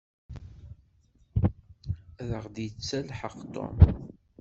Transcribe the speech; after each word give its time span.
Ad 2.21 2.29
aɣ-d-yettelḥaq 2.37 3.35
Tom. 3.53 3.77